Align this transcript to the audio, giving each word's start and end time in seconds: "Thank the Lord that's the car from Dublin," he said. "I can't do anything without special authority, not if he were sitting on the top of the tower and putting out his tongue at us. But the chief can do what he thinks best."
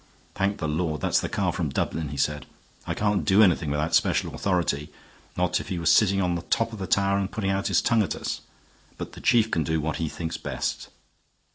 "Thank 0.33 0.57
the 0.57 0.67
Lord 0.67 0.99
that's 1.01 1.19
the 1.21 1.29
car 1.29 1.53
from 1.53 1.69
Dublin," 1.69 2.09
he 2.09 2.17
said. 2.17 2.47
"I 2.87 2.95
can't 2.95 3.23
do 3.23 3.43
anything 3.43 3.69
without 3.69 3.93
special 3.93 4.33
authority, 4.33 4.91
not 5.37 5.59
if 5.59 5.67
he 5.69 5.77
were 5.77 5.85
sitting 5.85 6.19
on 6.19 6.33
the 6.33 6.41
top 6.41 6.73
of 6.73 6.79
the 6.79 6.87
tower 6.87 7.19
and 7.19 7.31
putting 7.31 7.51
out 7.51 7.67
his 7.67 7.83
tongue 7.83 8.01
at 8.01 8.15
us. 8.15 8.41
But 8.97 9.11
the 9.13 9.21
chief 9.21 9.51
can 9.51 9.63
do 9.63 9.79
what 9.79 9.97
he 9.97 10.09
thinks 10.09 10.37
best." 10.37 10.89